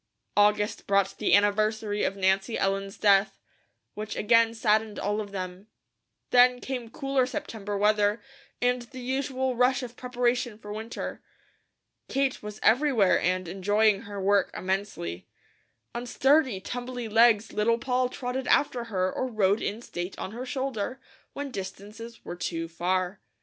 [0.35, 3.39] August brought the anniversary of Nancy Ellen's death,
[3.93, 5.67] which again saddened all of them.
[6.31, 8.19] Then came cooler September weather,
[8.59, 11.21] and the usual rush of preparation for winter.
[12.09, 15.27] Kate was everywhere and enjoying her work immensely.
[15.93, 20.47] On sturdy, tumbly legs Little Poll trotted after her or rode in state on her
[20.47, 20.99] shoulder,
[21.33, 23.19] when distances were too far.